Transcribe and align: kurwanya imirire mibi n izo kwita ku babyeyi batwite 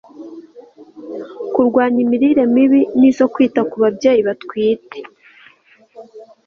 kurwanya 1.53 1.99
imirire 2.05 2.43
mibi 2.53 2.81
n 2.99 3.01
izo 3.09 3.25
kwita 3.33 3.61
ku 3.69 3.75
babyeyi 3.83 4.21
batwite 4.27 4.97